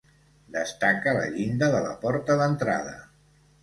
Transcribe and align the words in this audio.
Destaca 0.55 1.13
la 1.19 1.29
llinda 1.37 1.71
de 1.77 1.85
la 1.87 1.95
porta 2.07 2.43
d'entrada. 2.43 3.01